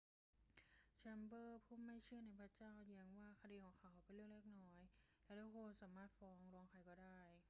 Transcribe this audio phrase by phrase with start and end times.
[0.97, 4.79] แชมเบอรส์ผู้ไม่เชื่อในพระเจ้าแย้งว่าคดีของของเขาเป็น เรื่องเล็กน้อย
[5.25, 7.31] และ ทุกคนสามารถฟ้องร้องใครก็ได้